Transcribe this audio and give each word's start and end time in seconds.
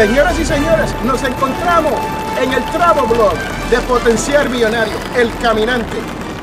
Señoras 0.00 0.38
y 0.38 0.46
señores, 0.46 0.94
nos 1.04 1.22
encontramos 1.22 1.92
en 2.40 2.50
el 2.54 2.64
Travel 2.72 3.04
Blog 3.04 3.34
de 3.70 3.76
Potenciar 3.80 4.48
Millonario, 4.48 4.94
El 5.14 5.30
Caminante. 5.42 5.98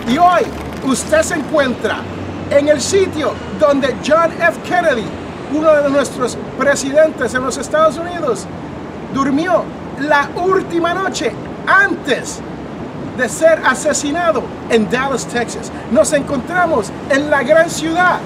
Y 0.08 0.16
hoy 0.20 0.44
usted 0.86 1.24
se 1.24 1.34
encuentra 1.34 2.02
en 2.52 2.68
el 2.68 2.80
sitio 2.80 3.34
donde 3.60 3.96
John 4.08 4.32
F. 4.34 4.60
Kennedy, 4.64 5.06
uno 5.52 5.74
de 5.74 5.90
nuestros 5.90 6.38
presidentes 6.56 7.34
en 7.34 7.44
los 7.44 7.58
Estados 7.58 7.98
Unidos, 7.98 8.46
durmió 9.12 9.64
la 10.02 10.30
última 10.36 10.94
noche 10.94 11.32
antes 11.66 12.40
de 13.18 13.28
ser 13.28 13.60
asesinado 13.66 14.44
en 14.70 14.88
Dallas, 14.88 15.26
Texas. 15.26 15.72
Nos 15.90 16.14
encontramos 16.14 16.92
en 17.10 17.32
la 17.32 17.42
gran 17.42 17.72
ciudad 17.72 18.20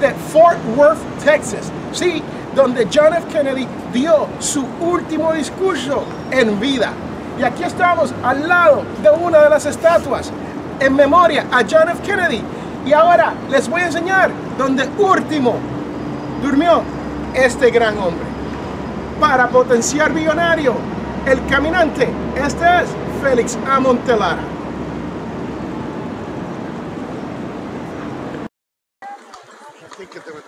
de 0.00 0.10
Fort 0.32 0.58
Worth, 0.76 1.00
Texas. 1.24 1.72
Sí, 1.90 2.22
donde 2.58 2.88
John 2.92 3.14
F. 3.14 3.28
Kennedy 3.32 3.68
dio 3.92 4.26
su 4.40 4.66
último 4.80 5.32
discurso 5.32 6.02
en 6.32 6.58
vida. 6.58 6.90
Y 7.38 7.44
aquí 7.44 7.62
estamos 7.62 8.12
al 8.24 8.48
lado 8.48 8.82
de 9.00 9.10
una 9.10 9.38
de 9.44 9.48
las 9.48 9.64
estatuas 9.64 10.32
en 10.80 10.96
memoria 10.96 11.46
a 11.52 11.58
John 11.58 11.88
F. 11.88 12.02
Kennedy. 12.04 12.42
Y 12.84 12.92
ahora 12.92 13.32
les 13.48 13.68
voy 13.68 13.82
a 13.82 13.86
enseñar 13.86 14.32
donde 14.58 14.88
último 14.98 15.54
durmió 16.42 16.82
este 17.32 17.70
gran 17.70 17.96
hombre. 17.96 18.26
Para 19.20 19.46
potenciar 19.48 20.12
millonario, 20.12 20.74
el 21.26 21.46
caminante, 21.46 22.08
este 22.34 22.64
es 22.64 22.88
Félix 23.22 23.56
Amontelara. 23.68 24.42
que 30.10 30.20
te 30.20 30.30
¿eh? 30.30 30.38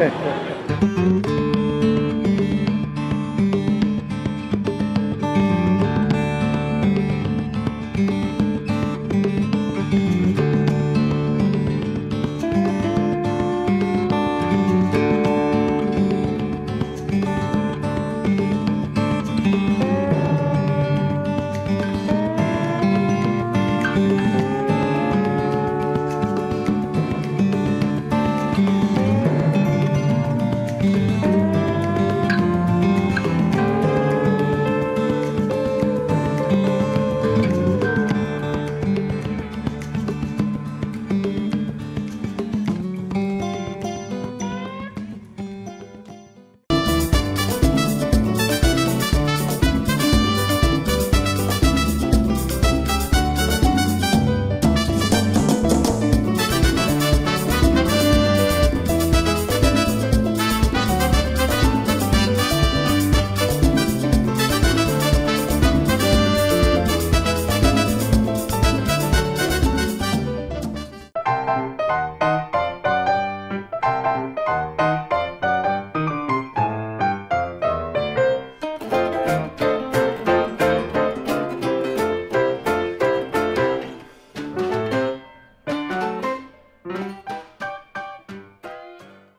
Okay. 0.00 0.47